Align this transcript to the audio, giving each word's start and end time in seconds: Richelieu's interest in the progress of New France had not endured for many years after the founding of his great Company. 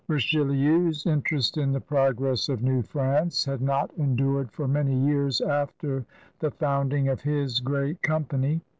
Richelieu's 0.07 1.05
interest 1.05 1.57
in 1.57 1.73
the 1.73 1.79
progress 1.79 2.49
of 2.49 2.63
New 2.63 2.81
France 2.81 3.45
had 3.45 3.61
not 3.61 3.91
endured 3.99 4.51
for 4.51 4.67
many 4.67 4.95
years 4.95 5.41
after 5.41 6.05
the 6.39 6.49
founding 6.49 7.07
of 7.07 7.21
his 7.21 7.59
great 7.59 8.01
Company. 8.01 8.61